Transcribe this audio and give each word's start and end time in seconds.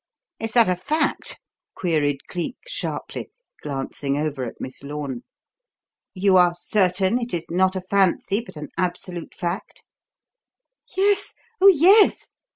"Is 0.39 0.53
that 0.53 0.67
a 0.67 0.75
fact?" 0.75 1.37
queried 1.75 2.27
Cleek 2.27 2.57
sharply, 2.65 3.29
glancing 3.61 4.17
over 4.17 4.43
at 4.45 4.59
Miss 4.59 4.81
Lorne. 4.81 5.21
"You 6.15 6.37
are 6.37 6.55
certain 6.55 7.19
it 7.19 7.35
is 7.35 7.45
not 7.51 7.75
a 7.75 7.81
fancy, 7.81 8.41
but 8.43 8.55
an 8.55 8.69
absolute 8.79 9.35
fact?" 9.35 9.83
"Yes; 10.97 11.35
oh, 11.61 11.67
yes!" 11.67 12.25